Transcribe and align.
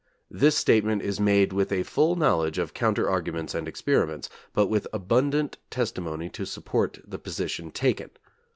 This 0.31 0.57
statement 0.57 1.03
is 1.03 1.19
made 1.19 1.53
with 1.53 1.71
a 1.71 1.83
full 1.83 2.15
knowledge 2.15 2.57
of 2.57 2.73
counter 2.73 3.07
arguments 3.07 3.53
and 3.53 3.67
experiments, 3.67 4.29
but 4.51 4.65
with 4.65 4.87
abundant 4.91 5.59
testimony 5.69 6.27
to 6.29 6.43
support 6.43 6.97
the 7.05 7.19
position 7.19 7.69
taken.... 7.69 8.09